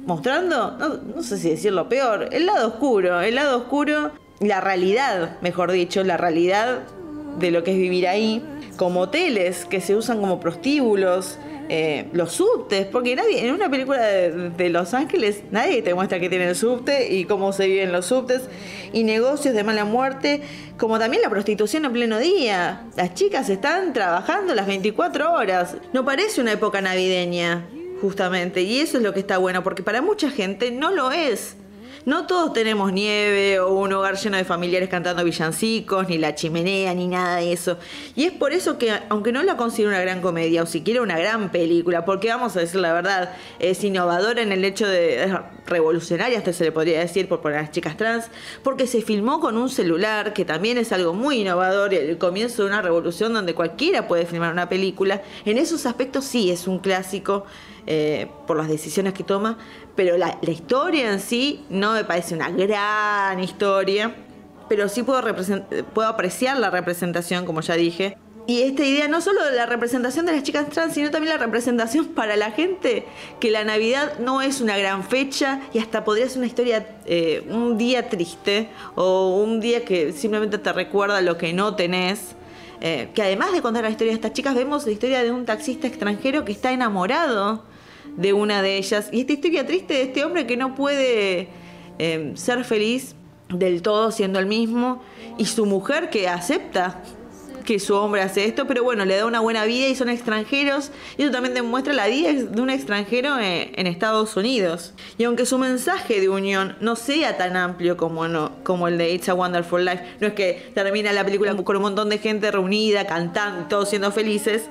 mostrando, 0.07 0.73
no, 0.73 0.89
no 0.89 1.23
sé 1.23 1.39
si 1.39 1.51
decirlo 1.51 1.89
peor, 1.89 2.29
el 2.33 2.47
lado 2.47 2.69
oscuro, 2.69 3.21
el 3.21 3.37
lado 3.37 3.59
oscuro, 3.59 4.13
la 4.41 4.61
realidad, 4.61 5.39
mejor 5.41 5.71
dicho, 5.71 6.03
la 6.03 6.17
realidad 6.17 6.81
de 7.39 7.51
lo 7.51 7.65
que 7.65 7.73
es 7.73 7.77
vivir 7.79 8.07
ahí, 8.09 8.43
como 8.77 9.01
hoteles 9.01 9.65
que 9.65 9.81
se 9.81 9.97
usan 9.97 10.21
como 10.21 10.41
prostíbulos, 10.41 11.39
eh, 11.71 12.09
los 12.15 12.33
subtes, 12.33 12.87
porque 12.87 13.15
nadie, 13.15 13.47
en 13.47 13.53
una 13.53 13.69
película 13.69 14.01
de, 14.01 14.71
Los 14.71 14.95
Ángeles 14.95 15.43
nadie 15.51 15.83
te 15.83 15.93
muestra 15.93 16.19
que 16.19 16.31
tiene 16.31 16.49
el 16.49 16.57
subte 16.57 17.13
y 17.13 17.27
cómo 17.27 17.53
se 17.53 17.67
viven 17.67 17.93
los 17.93 18.07
subtes, 18.07 18.49
y 18.95 19.05
negocios 19.05 19.55
de 19.55 19.65
mala 19.65 19.85
muerte, 19.85 20.41
como 20.79 20.99
también 20.99 21.23
la 21.23 21.29
prostitución 21.29 21.85
en 21.85 21.93
pleno 21.93 22.19
día. 22.19 22.87
Las 22.97 23.13
chicas 23.13 23.51
están 23.51 23.93
trabajando 23.93 24.55
las 24.55 24.67
24 24.67 25.31
horas. 25.31 25.77
No 25.93 26.07
parece 26.07 26.41
una 26.41 26.53
época 26.53 26.81
navideña, 26.81 27.67
justamente, 28.01 28.63
y 28.63 28.81
eso 28.81 28.97
es 28.97 29.03
lo 29.03 29.13
que 29.13 29.21
está 29.21 29.37
bueno, 29.37 29.63
porque 29.63 29.83
para 29.83 30.01
mucha 30.01 30.31
gente 30.31 30.71
no 30.71 30.91
lo 30.91 31.13
es. 31.13 31.57
No 32.09 32.27
todos 32.27 32.55
tenemos 32.55 32.91
nieve 32.91 33.61
o 33.61 33.75
un 33.75 33.93
hogar 33.93 34.17
lleno 34.17 34.39
de 34.39 34.45
familiares 34.47 34.89
cantando 34.89 35.23
villancicos, 35.23 36.09
ni 36.09 36.17
la 36.17 36.35
chimenea, 36.35 36.95
ni 36.95 37.07
nada 37.07 37.37
de 37.37 37.53
eso. 37.53 37.77
Y 38.17 38.25
es 38.25 38.33
por 38.33 38.55
eso 38.55 38.79
que, 38.79 38.91
aunque 39.11 39.31
no 39.31 39.43
la 39.43 39.59
considero 39.59 39.91
una 39.91 40.01
gran 40.01 40.23
comedia 40.23 40.63
o 40.63 40.67
siquiera 40.67 41.03
una 41.03 41.19
gran 41.19 41.53
película, 41.53 42.07
porque 42.07 42.29
vamos 42.29 42.57
a 42.57 42.61
decir 42.61 42.81
la 42.81 42.95
verdad, 42.95 43.35
es 43.59 43.85
innovadora 43.85 44.41
en 44.41 44.53
el 44.53 44.65
hecho 44.65 44.89
de. 44.89 45.25
Es 45.25 45.33
revolucionaria, 45.67 46.39
hasta 46.39 46.55
se 46.55 46.65
le 46.65 46.73
podría 46.73 46.99
decir, 47.01 47.29
por 47.29 47.43
poner 47.43 47.59
a 47.59 47.63
las 47.63 47.73
chicas 47.73 47.99
trans, 47.99 48.31
porque 48.63 48.87
se 48.87 49.03
filmó 49.03 49.39
con 49.39 49.59
un 49.59 49.69
celular, 49.69 50.33
que 50.33 50.47
también 50.47 50.79
es 50.79 50.93
algo 50.93 51.13
muy 51.13 51.43
innovador, 51.43 51.93
el 51.93 52.17
comienzo 52.17 52.63
de 52.63 52.69
una 52.71 52.81
revolución 52.81 53.35
donde 53.35 53.55
cualquiera 53.55 54.09
puede 54.09 54.25
filmar 54.25 54.51
una 54.51 54.71
película. 54.71 55.21
En 55.45 55.59
esos 55.59 55.85
aspectos 55.85 56.25
sí 56.25 56.51
es 56.51 56.67
un 56.69 56.79
clásico. 56.79 57.45
Eh, 57.91 58.27
por 58.47 58.59
las 58.59 58.69
decisiones 58.69 59.15
que 59.15 59.25
toma, 59.25 59.57
pero 59.97 60.19
la, 60.19 60.39
la, 60.43 60.51
historia 60.51 61.11
en 61.11 61.21
sí 61.21 61.65
no 61.71 61.95
me 61.95 62.05
parece 62.05 62.35
una 62.35 62.51
gran 62.51 63.43
historia, 63.43 64.15
pero 64.69 64.91
sí 64.91 65.03
puedo, 65.03 65.23
puedo 65.95 66.07
apreciar 66.07 66.59
la 66.59 66.69
representación, 66.69 67.47
como 67.47 67.63
ya 67.63 67.77
dije. 67.77 68.19
Y 68.47 68.61
esta 68.61 68.85
idea 68.85 69.09
no 69.09 69.23
solo 69.23 69.43
de 69.43 69.53
la 69.53 69.65
representación 69.65 70.27
de 70.27 70.33
las 70.33 70.43
chicas 70.43 70.69
trans, 70.69 70.93
sino 70.93 71.11
también 71.11 71.35
la 71.35 71.43
representación 71.43 72.05
para 72.15 72.37
la 72.37 72.51
gente 72.51 73.07
que 73.41 73.51
la 73.51 73.65
Navidad 73.65 74.19
no 74.19 74.43
es 74.43 74.61
una 74.61 74.77
gran 74.77 75.03
fecha 75.03 75.63
y 75.73 75.79
hasta 75.79 76.05
podría 76.05 76.29
ser 76.29 76.41
una 76.41 76.47
historia, 76.47 76.99
eh, 77.07 77.47
un 77.49 77.79
día 77.79 78.11
triste 78.11 78.69
o 78.97 79.35
un 79.43 79.61
día 79.61 79.87
que 79.87 80.13
simplemente 80.13 80.59
te 80.59 80.75
recuerda 80.75 81.23
lo 81.23 81.39
que 81.39 81.55
no 81.55 81.75
tenés. 81.75 82.35
Eh, 82.83 83.09
que 83.15 83.23
además 83.23 83.53
de 83.53 83.63
contar 83.63 83.83
la 83.83 83.91
historia 83.91 84.13
de 84.13 84.17
estas 84.17 84.35
chicas, 84.35 84.55
vemos 84.55 84.85
la 84.85 84.93
historia 84.93 85.23
de 85.23 85.33
un 85.33 85.47
taxista 85.47 85.87
extranjero 85.87 86.45
que 86.45 86.53
está 86.53 86.71
enamorado 86.71 87.65
de 88.19 88.33
una 88.33 88.61
de 88.61 88.77
ellas. 88.77 89.09
Y 89.13 89.21
esta 89.21 89.33
historia 89.33 89.65
triste 89.65 89.95
de 89.95 90.03
este 90.03 90.25
hombre 90.25 90.47
que 90.47 90.57
no 90.57 90.75
puede 90.75 91.49
eh, 91.99 92.33
ser 92.35 92.65
feliz 92.65 93.15
del 93.49 93.81
todo 93.81 94.11
siendo 94.11 94.39
el 94.39 94.47
mismo. 94.47 95.03
Y 95.39 95.47
su 95.47 95.65
mujer 95.65 96.11
que 96.11 96.29
acepta 96.29 97.03
que 97.65 97.79
su 97.79 97.95
hombre 97.95 98.23
hace 98.23 98.47
esto, 98.47 98.67
pero 98.67 98.83
bueno, 98.83 99.05
le 99.05 99.15
da 99.15 99.27
una 99.27 99.41
buena 99.41 99.67
vida 99.67 99.89
y 99.89 99.95
son 99.95 100.09
extranjeros. 100.09 100.91
Y 101.17 101.23
eso 101.23 101.31
también 101.31 101.55
demuestra 101.55 101.93
la 101.93 102.09
vida 102.09 102.33
de 102.33 102.61
un 102.61 102.71
extranjero 102.71 103.39
en, 103.39 103.71
en 103.75 103.87
Estados 103.87 104.37
Unidos. 104.37 104.95
Y 105.17 105.25
aunque 105.25 105.47
su 105.47 105.59
mensaje 105.59 106.21
de 106.21 106.29
unión 106.29 106.77
no 106.81 106.97
sea 106.97 107.37
tan 107.37 107.57
amplio 107.57 107.97
como, 107.97 108.27
no, 108.27 108.53
como 108.65 108.89
el 108.89 108.99
de 108.99 109.13
It's 109.13 109.29
a 109.29 109.35
Wonderful 109.35 109.85
Life, 109.85 110.03
no 110.19 110.27
es 110.27 110.33
que 110.33 110.73
termina 110.75 111.13
la 111.13 111.25
película 111.25 111.55
con 111.55 111.77
un 111.77 111.83
montón 111.83 112.09
de 112.09 112.19
gente 112.19 112.51
reunida, 112.51 113.07
cantando, 113.07 113.69
todos 113.69 113.91
siendo 113.91 114.11
felices 114.11 114.69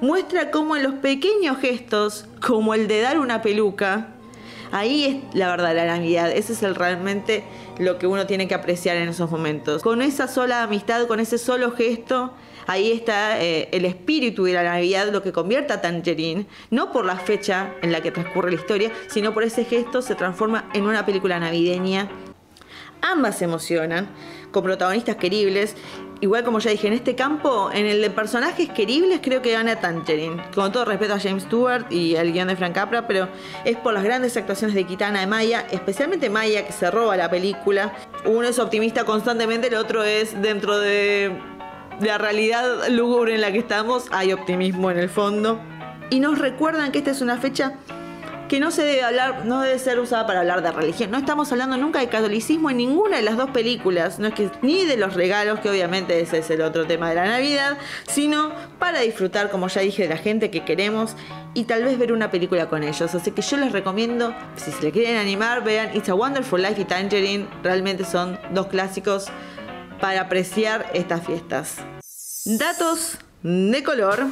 muestra 0.00 0.50
cómo 0.50 0.76
en 0.76 0.82
los 0.82 0.94
pequeños 0.94 1.58
gestos, 1.58 2.26
como 2.44 2.74
el 2.74 2.88
de 2.88 3.00
dar 3.00 3.18
una 3.18 3.42
peluca, 3.42 4.08
ahí 4.72 5.04
es 5.04 5.34
la 5.34 5.48
verdad 5.48 5.74
la 5.74 5.86
Navidad. 5.86 6.30
Ese 6.30 6.52
es 6.52 6.62
el, 6.62 6.74
realmente 6.74 7.44
lo 7.78 7.98
que 7.98 8.06
uno 8.06 8.26
tiene 8.26 8.48
que 8.48 8.54
apreciar 8.54 8.96
en 8.96 9.08
esos 9.08 9.30
momentos. 9.30 9.82
Con 9.82 10.02
esa 10.02 10.28
sola 10.28 10.62
amistad, 10.62 11.06
con 11.06 11.20
ese 11.20 11.38
solo 11.38 11.72
gesto, 11.72 12.32
ahí 12.66 12.92
está 12.92 13.40
eh, 13.42 13.68
el 13.72 13.84
espíritu 13.84 14.44
de 14.44 14.54
la 14.54 14.62
Navidad, 14.62 15.10
lo 15.10 15.22
que 15.22 15.32
convierte 15.32 15.72
a 15.72 15.80
Tangerine, 15.80 16.46
no 16.70 16.92
por 16.92 17.04
la 17.04 17.16
fecha 17.16 17.74
en 17.82 17.92
la 17.92 18.00
que 18.00 18.10
transcurre 18.10 18.50
la 18.50 18.56
historia, 18.56 18.92
sino 19.08 19.34
por 19.34 19.44
ese 19.44 19.64
gesto 19.64 20.02
se 20.02 20.14
transforma 20.14 20.68
en 20.74 20.84
una 20.84 21.04
película 21.06 21.38
navideña. 21.40 22.08
Ambas 23.02 23.38
se 23.38 23.44
emocionan, 23.44 24.10
con 24.50 24.62
protagonistas 24.62 25.16
queribles 25.16 25.74
igual 26.20 26.44
como 26.44 26.58
ya 26.58 26.70
dije, 26.70 26.86
en 26.86 26.92
este 26.92 27.14
campo, 27.14 27.70
en 27.72 27.86
el 27.86 28.00
de 28.00 28.10
personajes 28.10 28.68
queribles, 28.70 29.20
creo 29.22 29.42
que 29.42 29.52
gana 29.52 29.76
Tangerine. 29.76 30.42
Con 30.54 30.72
todo 30.72 30.84
respeto 30.84 31.14
a 31.14 31.20
James 31.20 31.44
Stewart 31.44 31.90
y 31.90 32.16
al 32.16 32.32
guion 32.32 32.48
de 32.48 32.56
Frank 32.56 32.74
Capra, 32.74 33.06
pero 33.06 33.28
es 33.64 33.76
por 33.76 33.94
las 33.94 34.04
grandes 34.04 34.36
actuaciones 34.36 34.74
de 34.74 34.84
Kitana 34.84 35.22
y 35.22 35.26
Maya, 35.26 35.66
especialmente 35.70 36.30
Maya, 36.30 36.66
que 36.66 36.72
se 36.72 36.90
roba 36.90 37.16
la 37.16 37.30
película. 37.30 37.92
Uno 38.24 38.46
es 38.46 38.58
optimista 38.58 39.04
constantemente, 39.04 39.68
el 39.68 39.74
otro 39.74 40.04
es 40.04 40.40
dentro 40.40 40.78
de 40.78 41.36
la 42.00 42.18
realidad 42.18 42.88
lúgubre 42.88 43.34
en 43.34 43.40
la 43.40 43.52
que 43.52 43.58
estamos, 43.58 44.06
hay 44.10 44.32
optimismo 44.32 44.90
en 44.90 44.98
el 44.98 45.08
fondo. 45.08 45.60
Y 46.10 46.20
nos 46.20 46.38
recuerdan 46.38 46.92
que 46.92 46.98
esta 46.98 47.12
es 47.12 47.20
una 47.20 47.38
fecha 47.38 47.74
que 48.50 48.58
no 48.58 48.72
se 48.72 48.82
debe 48.82 49.04
hablar, 49.04 49.46
no 49.46 49.60
debe 49.60 49.78
ser 49.78 50.00
usada 50.00 50.26
para 50.26 50.40
hablar 50.40 50.60
de 50.60 50.72
religión. 50.72 51.12
No 51.12 51.18
estamos 51.18 51.52
hablando 51.52 51.76
nunca 51.76 52.00
de 52.00 52.08
catolicismo 52.08 52.68
en 52.68 52.78
ninguna 52.78 53.18
de 53.18 53.22
las 53.22 53.36
dos 53.36 53.50
películas, 53.50 54.18
no 54.18 54.26
es 54.26 54.34
que 54.34 54.50
ni 54.60 54.84
de 54.86 54.96
los 54.96 55.14
regalos, 55.14 55.60
que 55.60 55.70
obviamente 55.70 56.18
ese 56.18 56.38
es 56.38 56.50
el 56.50 56.62
otro 56.62 56.84
tema 56.84 57.10
de 57.10 57.14
la 57.14 57.26
Navidad, 57.26 57.78
sino 58.08 58.52
para 58.80 59.02
disfrutar, 59.02 59.50
como 59.50 59.68
ya 59.68 59.82
dije, 59.82 60.02
de 60.02 60.08
la 60.08 60.16
gente 60.16 60.50
que 60.50 60.64
queremos 60.64 61.14
y 61.54 61.62
tal 61.62 61.84
vez 61.84 61.96
ver 61.96 62.12
una 62.12 62.32
película 62.32 62.68
con 62.68 62.82
ellos. 62.82 63.14
Así 63.14 63.30
que 63.30 63.40
yo 63.40 63.56
les 63.56 63.70
recomiendo, 63.70 64.34
si 64.56 64.72
se 64.72 64.82
le 64.82 64.90
quieren 64.90 65.16
animar, 65.16 65.62
vean 65.62 65.96
It's 65.96 66.08
a 66.08 66.14
Wonderful 66.16 66.60
Life 66.60 66.80
y 66.80 66.84
Tangerine. 66.84 67.46
Realmente 67.62 68.04
son 68.04 68.36
dos 68.52 68.66
clásicos 68.66 69.28
para 70.00 70.22
apreciar 70.22 70.90
estas 70.92 71.24
fiestas. 71.24 71.76
Datos 72.46 73.16
de 73.44 73.84
color. 73.84 74.26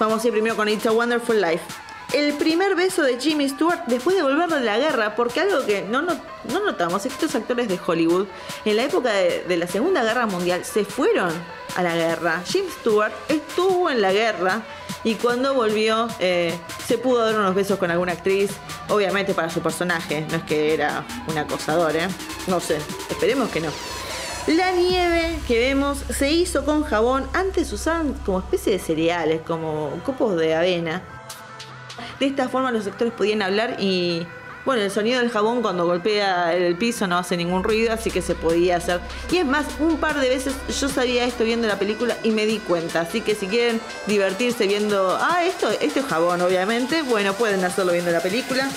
Vamos 0.00 0.24
a 0.24 0.26
ir 0.26 0.32
primero 0.32 0.56
con 0.56 0.70
It's 0.70 0.86
a 0.86 0.92
Wonderful 0.92 1.38
Life 1.38 1.87
el 2.12 2.34
primer 2.34 2.74
beso 2.74 3.02
de 3.02 3.20
Jimmy 3.20 3.48
Stewart 3.48 3.80
después 3.86 4.16
de 4.16 4.22
volver 4.22 4.48
de 4.48 4.60
la 4.60 4.78
guerra, 4.78 5.14
porque 5.14 5.40
algo 5.40 5.64
que 5.66 5.82
no, 5.82 6.00
no, 6.00 6.14
no 6.50 6.60
notamos, 6.64 7.04
estos 7.04 7.34
actores 7.34 7.68
de 7.68 7.78
Hollywood 7.84 8.26
en 8.64 8.76
la 8.76 8.84
época 8.84 9.12
de, 9.12 9.56
la 9.56 9.66
Segunda 9.66 10.02
Guerra 10.02 10.26
Mundial 10.26 10.64
se 10.64 10.84
fueron 10.84 11.32
a 11.76 11.82
la 11.82 11.94
guerra. 11.94 12.42
Jim 12.46 12.64
Stewart 12.80 13.12
estuvo 13.28 13.90
en 13.90 14.00
la 14.00 14.12
guerra 14.12 14.62
y 15.04 15.16
cuando 15.16 15.54
volvió 15.54 16.08
eh, 16.18 16.58
se 16.86 16.96
pudo 16.96 17.26
dar 17.26 17.38
unos 17.38 17.54
besos 17.54 17.78
con 17.78 17.90
alguna 17.90 18.12
actriz, 18.12 18.52
obviamente 18.88 19.34
para 19.34 19.50
su 19.50 19.60
personaje, 19.60 20.26
no 20.30 20.36
es 20.36 20.42
que 20.44 20.72
era 20.72 21.04
un 21.26 21.36
acosador, 21.36 21.94
¿eh? 21.94 22.08
No 22.46 22.58
sé, 22.60 22.78
esperemos 23.10 23.50
que 23.50 23.60
no. 23.60 23.68
La 24.46 24.72
nieve 24.72 25.38
que 25.46 25.58
vemos 25.58 25.98
se 26.08 26.30
hizo 26.30 26.64
con 26.64 26.82
jabón, 26.82 27.28
antes 27.34 27.70
usaban 27.70 28.14
como 28.24 28.38
especie 28.38 28.72
de 28.72 28.78
cereales, 28.78 29.42
como 29.46 29.90
copos 30.06 30.36
de 30.36 30.54
avena 30.54 31.02
de 32.20 32.26
esta 32.26 32.48
forma 32.48 32.70
los 32.72 32.86
actores 32.86 33.12
podían 33.12 33.42
hablar 33.42 33.76
y 33.78 34.26
bueno, 34.68 34.82
el 34.82 34.90
sonido 34.90 35.20
del 35.20 35.30
jabón 35.30 35.62
cuando 35.62 35.86
golpea 35.86 36.52
el 36.52 36.76
piso 36.76 37.06
no 37.06 37.16
hace 37.16 37.38
ningún 37.38 37.64
ruido, 37.64 37.90
así 37.94 38.10
que 38.10 38.20
se 38.20 38.34
podía 38.34 38.76
hacer. 38.76 39.00
Y 39.30 39.38
es 39.38 39.46
más, 39.46 39.64
un 39.80 39.96
par 39.96 40.20
de 40.20 40.28
veces 40.28 40.54
yo 40.78 40.90
sabía 40.90 41.24
esto 41.24 41.44
viendo 41.44 41.66
la 41.66 41.78
película 41.78 42.18
y 42.22 42.32
me 42.32 42.44
di 42.44 42.58
cuenta. 42.58 43.00
Así 43.00 43.22
que 43.22 43.34
si 43.34 43.46
quieren 43.46 43.80
divertirse 44.06 44.66
viendo, 44.66 45.16
ah, 45.18 45.42
esto, 45.42 45.70
esto 45.70 46.00
es 46.00 46.04
jabón, 46.04 46.42
obviamente, 46.42 47.00
bueno, 47.00 47.32
pueden 47.32 47.64
hacerlo 47.64 47.92
viendo 47.92 48.10
la 48.10 48.20
película. 48.20 48.68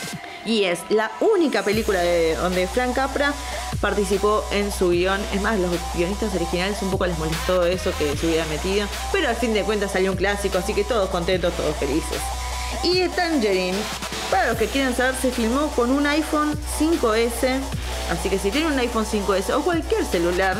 Y 0.45 0.63
es 0.63 0.79
la 0.87 1.11
única 1.19 1.61
película 1.63 1.99
de, 1.99 2.35
donde 2.35 2.67
Frank 2.67 2.95
Capra 2.95 3.33
participó 3.81 4.45
en 4.51 4.71
su 4.71 4.91
guion. 4.91 5.19
Es 5.33 5.41
más, 5.41 5.59
los 5.59 5.71
guionistas 5.93 6.33
originales 6.33 6.81
un 6.81 6.89
poco 6.91 7.05
les 7.05 7.19
molestó 7.19 7.65
eso 7.65 7.91
que 7.97 8.15
se 8.15 8.27
hubiera 8.27 8.45
metido. 8.45 8.87
Pero 9.11 9.27
al 9.27 9.35
fin 9.35 9.53
de 9.53 9.63
cuentas 9.63 9.91
salió 9.91 10.11
un 10.11 10.17
clásico, 10.17 10.57
así 10.57 10.73
que 10.73 10.85
todos 10.85 11.09
contentos, 11.09 11.53
todos 11.53 11.75
felices. 11.75 12.19
Y 12.83 13.07
Tangerine, 13.09 13.77
para 14.29 14.47
los 14.47 14.57
que 14.57 14.67
quieran 14.67 14.95
saber, 14.95 15.15
se 15.21 15.31
filmó 15.31 15.67
con 15.75 15.91
un 15.91 16.05
iPhone 16.07 16.57
5S. 16.79 17.59
Así 18.09 18.29
que 18.29 18.37
si 18.39 18.51
tienen 18.51 18.73
un 18.73 18.79
iPhone 18.79 19.05
5S 19.05 19.53
o 19.53 19.61
cualquier 19.61 20.05
celular 20.05 20.57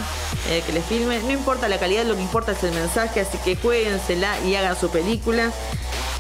eh, 0.50 0.64
que 0.66 0.72
les 0.72 0.86
filme, 0.86 1.20
no 1.20 1.32
importa 1.32 1.68
la 1.68 1.80
calidad, 1.80 2.06
lo 2.06 2.16
que 2.16 2.22
importa 2.22 2.52
es 2.52 2.64
el 2.64 2.72
mensaje. 2.74 3.22
Así 3.22 3.38
que 3.40 3.56
jueguensela 3.56 4.40
y 4.42 4.56
hagan 4.56 4.80
su 4.80 4.90
película. 4.90 5.52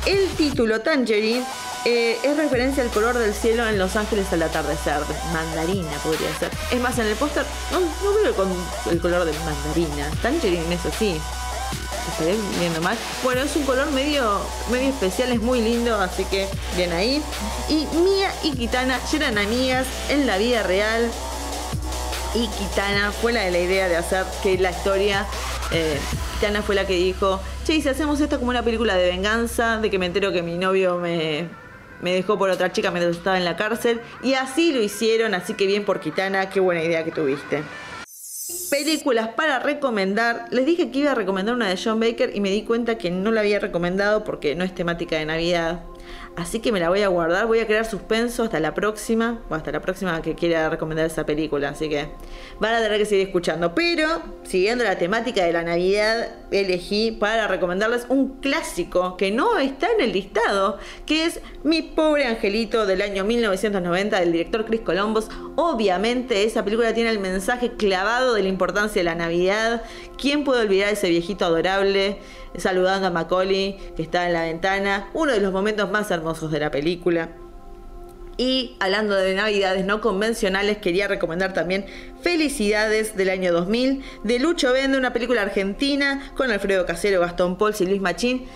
El 0.05 0.27
título 0.29 0.81
Tangerine 0.81 1.45
eh, 1.85 2.17
es 2.23 2.37
referencia 2.37 2.83
al 2.83 2.89
color 2.89 3.17
del 3.17 3.33
cielo 3.33 3.67
en 3.67 3.77
Los 3.77 3.95
Ángeles 3.95 4.31
al 4.31 4.41
atardecer. 4.43 5.01
Mandarina 5.31 5.91
podría 6.03 6.33
ser. 6.39 6.51
Es 6.71 6.79
más, 6.81 6.97
en 6.99 7.07
el 7.07 7.15
póster 7.15 7.45
no, 7.71 7.79
veo 8.23 8.35
con 8.35 8.49
el 8.89 8.99
color 8.99 9.25
de 9.25 9.33
mandarina. 9.39 10.09
Tangerine 10.21 10.75
es 10.75 10.85
así 10.85 11.21
estaré 12.09 12.35
viendo 12.59 12.81
mal. 12.81 12.97
Bueno, 13.23 13.41
es 13.41 13.55
un 13.55 13.63
color 13.63 13.91
medio, 13.91 14.41
medio 14.71 14.89
especial, 14.89 15.31
es 15.31 15.41
muy 15.41 15.61
lindo, 15.61 15.95
así 15.95 16.25
que 16.25 16.47
bien 16.75 16.91
ahí. 16.91 17.21
Y 17.69 17.87
Mia 17.97 18.33
y 18.43 18.51
Kitana 18.51 18.99
ya 19.11 19.17
eran 19.17 19.37
amigas 19.37 19.87
en 20.09 20.25
la 20.27 20.37
vida 20.37 20.63
real. 20.63 21.09
Y 22.33 22.47
Kitana 22.47 23.11
fue 23.11 23.33
la 23.33 23.41
de 23.41 23.51
la 23.51 23.59
idea 23.59 23.87
de 23.89 23.97
hacer 23.97 24.25
que 24.41 24.57
la 24.57 24.71
historia. 24.71 25.25
Eh, 25.71 25.99
Kitana 26.35 26.61
fue 26.61 26.75
la 26.75 26.85
que 26.87 26.93
dijo: 26.93 27.41
Che, 27.65 27.81
si 27.81 27.89
hacemos 27.89 28.19
esto 28.21 28.39
como 28.39 28.49
una 28.49 28.63
película 28.63 28.95
de 28.95 29.09
venganza, 29.09 29.77
de 29.77 29.89
que 29.89 29.99
me 29.99 30.05
entero 30.05 30.31
que 30.31 30.41
mi 30.41 30.57
novio 30.57 30.97
me, 30.97 31.49
me 32.01 32.13
dejó 32.13 32.37
por 32.37 32.49
otra 32.49 32.71
chica 32.71 32.89
mientras 32.91 33.17
estaba 33.17 33.37
en 33.37 33.45
la 33.45 33.55
cárcel. 33.55 34.01
Y 34.23 34.33
así 34.33 34.73
lo 34.73 34.81
hicieron, 34.81 35.33
así 35.33 35.53
que 35.53 35.67
bien 35.67 35.85
por 35.85 35.99
Kitana, 35.99 36.49
qué 36.49 36.59
buena 36.59 36.83
idea 36.83 37.03
que 37.03 37.11
tuviste. 37.11 37.63
Películas 38.69 39.29
para 39.29 39.59
recomendar. 39.59 40.45
Les 40.51 40.65
dije 40.65 40.91
que 40.91 40.99
iba 40.99 41.11
a 41.11 41.15
recomendar 41.15 41.55
una 41.55 41.69
de 41.69 41.79
John 41.81 41.99
Baker 41.99 42.31
y 42.35 42.39
me 42.41 42.49
di 42.49 42.63
cuenta 42.63 42.97
que 42.97 43.11
no 43.11 43.31
la 43.31 43.41
había 43.41 43.59
recomendado 43.59 44.23
porque 44.23 44.55
no 44.55 44.63
es 44.63 44.73
temática 44.73 45.17
de 45.17 45.25
Navidad. 45.25 45.83
Así 46.37 46.59
que 46.59 46.71
me 46.71 46.79
la 46.79 46.89
voy 46.89 47.01
a 47.01 47.09
guardar, 47.09 47.45
voy 47.45 47.59
a 47.59 47.67
crear 47.67 47.85
suspenso 47.85 48.43
hasta 48.43 48.59
la 48.59 48.73
próxima, 48.73 49.41
o 49.49 49.55
hasta 49.55 49.71
la 49.71 49.81
próxima 49.81 50.21
que 50.21 50.33
quiera 50.33 50.69
recomendar 50.69 51.05
esa 51.05 51.25
película, 51.25 51.69
así 51.69 51.89
que 51.89 52.07
van 52.59 52.73
a 52.73 52.81
tener 52.81 52.97
que 52.97 53.05
seguir 53.05 53.27
escuchando. 53.27 53.75
Pero, 53.75 54.21
siguiendo 54.43 54.83
la 54.85 54.97
temática 54.97 55.43
de 55.43 55.51
la 55.51 55.63
Navidad, 55.63 56.29
elegí 56.51 57.11
para 57.11 57.47
recomendarles 57.47 58.05
un 58.07 58.39
clásico 58.39 59.17
que 59.17 59.31
no 59.31 59.57
está 59.59 59.87
en 59.91 60.01
el 60.01 60.13
listado, 60.13 60.77
que 61.05 61.25
es 61.25 61.41
Mi 61.63 61.81
pobre 61.81 62.25
angelito 62.25 62.85
del 62.85 63.01
año 63.01 63.23
1990 63.23 64.19
del 64.19 64.31
director 64.31 64.65
Chris 64.65 64.81
Columbus. 64.81 65.27
Obviamente 65.55 66.43
esa 66.43 66.63
película 66.63 66.93
tiene 66.93 67.09
el 67.11 67.19
mensaje 67.19 67.73
clavado 67.73 68.33
de 68.33 68.43
la 68.43 68.49
importancia 68.49 69.01
de 69.01 69.03
la 69.03 69.15
Navidad. 69.15 69.83
¿Quién 70.17 70.43
puede 70.43 70.61
olvidar 70.61 70.89
ese 70.93 71.09
viejito 71.09 71.45
adorable? 71.45 72.17
Saludando 72.57 73.07
a 73.07 73.11
Macaulay 73.11 73.77
que 73.95 74.03
está 74.03 74.27
en 74.27 74.33
la 74.33 74.43
ventana, 74.43 75.09
uno 75.13 75.31
de 75.31 75.39
los 75.39 75.51
momentos 75.51 75.89
más 75.91 76.11
hermosos 76.11 76.51
de 76.51 76.59
la 76.59 76.71
película. 76.71 77.29
Y 78.37 78.75
hablando 78.79 79.15
de 79.15 79.35
navidades 79.35 79.85
no 79.85 80.01
convencionales, 80.01 80.77
quería 80.77 81.07
recomendar 81.07 81.53
también 81.53 81.85
Felicidades 82.21 83.15
del 83.15 83.29
año 83.29 83.51
2000 83.51 84.03
de 84.23 84.39
Lucho 84.39 84.73
Vende, 84.73 84.97
una 84.97 85.13
película 85.13 85.43
argentina 85.43 86.31
con 86.35 86.49
Alfredo 86.49 86.85
Casero, 86.85 87.19
Gastón 87.19 87.57
Pols 87.57 87.81
y 87.81 87.85
Luis 87.85 88.01
Machín. 88.01 88.47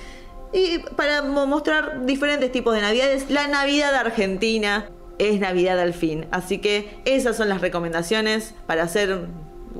Y 0.53 0.79
para 0.95 1.21
mostrar 1.21 2.05
diferentes 2.05 2.51
tipos 2.51 2.73
de 2.73 2.81
navidades, 2.81 3.29
la 3.29 3.47
Navidad 3.47 3.93
argentina 3.93 4.89
es 5.19 5.39
Navidad 5.39 5.79
al 5.79 5.93
fin. 5.93 6.27
Así 6.31 6.59
que 6.59 6.97
esas 7.05 7.37
son 7.37 7.49
las 7.49 7.61
recomendaciones 7.61 8.55
para 8.65 8.83
hacer 8.83 9.27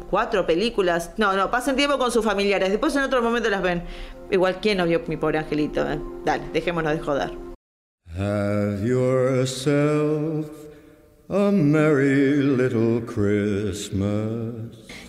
cuatro 0.10 0.46
películas. 0.46 1.12
No, 1.18 1.36
no, 1.36 1.50
pasen 1.52 1.76
tiempo 1.76 1.98
con 1.98 2.12
sus 2.12 2.24
familiares. 2.24 2.70
Después 2.70 2.96
en 2.96 3.04
otro 3.04 3.22
momento 3.22 3.50
las 3.50 3.62
ven. 3.62 3.84
Igual, 4.32 4.60
¿quién 4.62 4.78
no 4.78 4.86
vio 4.86 5.02
mi 5.08 5.18
pobre 5.18 5.38
angelito? 5.38 5.90
Eh? 5.90 6.00
Dale, 6.24 6.44
dejémonos 6.54 6.94
de 6.94 7.00
joder. 7.00 7.32
Have 8.18 8.88
yourself 8.88 10.48
a 11.30 11.52
merry 11.52 12.42
little 12.42 13.02
Christmas. 13.06 14.54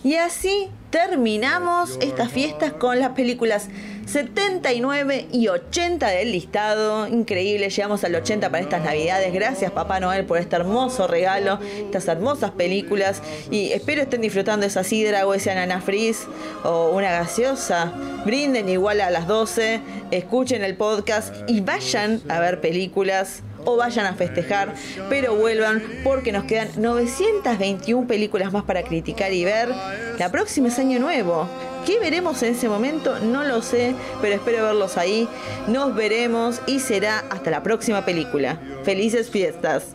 Y 0.02 0.14
así 0.14 0.70
terminamos 0.96 1.98
estas 2.00 2.32
fiestas 2.32 2.72
con 2.72 2.98
las 2.98 3.10
películas 3.10 3.68
79 4.06 5.26
y 5.30 5.48
80 5.48 6.08
del 6.08 6.32
listado. 6.32 7.06
Increíble, 7.06 7.68
llegamos 7.68 8.02
al 8.02 8.14
80 8.14 8.48
para 8.48 8.62
estas 8.62 8.82
navidades. 8.82 9.30
Gracias 9.34 9.70
Papá 9.72 10.00
Noel 10.00 10.24
por 10.24 10.38
este 10.38 10.56
hermoso 10.56 11.06
regalo, 11.06 11.58
estas 11.84 12.08
hermosas 12.08 12.52
películas. 12.52 13.20
Y 13.50 13.72
espero 13.72 14.00
estén 14.00 14.22
disfrutando 14.22 14.64
esa 14.64 14.84
sidra 14.84 15.26
o 15.26 15.34
ese 15.34 15.50
ananá 15.50 15.82
frizz 15.82 16.26
o 16.64 16.88
una 16.88 17.10
gaseosa. 17.10 17.92
Brinden 18.24 18.66
igual 18.70 19.02
a 19.02 19.10
las 19.10 19.26
12, 19.26 19.82
escuchen 20.12 20.64
el 20.64 20.76
podcast 20.76 21.34
y 21.46 21.60
vayan 21.60 22.22
a 22.30 22.40
ver 22.40 22.62
películas 22.62 23.42
o 23.66 23.76
vayan 23.76 24.06
a 24.06 24.14
festejar, 24.14 24.72
pero 25.10 25.34
vuelvan 25.34 25.82
porque 26.02 26.32
nos 26.32 26.44
quedan 26.44 26.68
921 26.76 28.06
películas 28.06 28.52
más 28.52 28.64
para 28.64 28.82
criticar 28.82 29.34
y 29.34 29.44
ver. 29.44 29.68
La 30.18 30.30
próxima 30.30 30.68
es 30.68 30.78
Año 30.78 30.98
Nuevo. 30.98 31.46
¿Qué 31.84 31.98
veremos 32.00 32.42
en 32.42 32.54
ese 32.54 32.68
momento? 32.68 33.18
No 33.20 33.44
lo 33.44 33.62
sé, 33.62 33.94
pero 34.20 34.34
espero 34.34 34.64
verlos 34.64 34.96
ahí. 34.96 35.28
Nos 35.68 35.94
veremos 35.94 36.60
y 36.66 36.80
será 36.80 37.24
hasta 37.30 37.50
la 37.50 37.62
próxima 37.62 38.04
película. 38.04 38.58
Felices 38.82 39.30
fiestas. 39.30 39.94